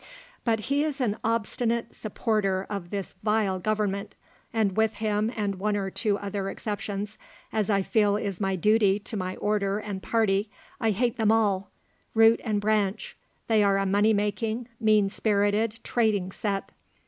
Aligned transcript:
But 0.43 0.61
he 0.61 0.83
is 0.83 0.99
an 0.99 1.17
obstinate 1.23 1.93
supporter 1.93 2.65
of 2.71 2.89
this 2.89 3.13
vile 3.21 3.59
government, 3.59 4.15
and 4.51 4.75
with 4.75 4.95
him 4.95 5.31
and 5.35 5.59
one 5.59 5.77
or 5.77 5.91
two 5.91 6.17
other 6.17 6.49
exceptions, 6.49 7.19
as 7.53 7.69
I 7.69 7.83
feel 7.83 8.17
is 8.17 8.41
my 8.41 8.55
duty 8.55 8.97
to 8.97 9.15
my 9.15 9.35
order 9.35 9.77
and 9.77 10.01
party, 10.01 10.49
I 10.79 10.89
hate 10.89 11.17
them 11.17 11.31
all, 11.31 11.69
root 12.15 12.41
and 12.43 12.59
branch; 12.59 13.15
they 13.45 13.63
are 13.63 13.77
a 13.77 13.85
money 13.85 14.11
making, 14.11 14.69
mean 14.79 15.07
spirited, 15.07 15.79
trading 15.83 16.31
set. 16.31 16.71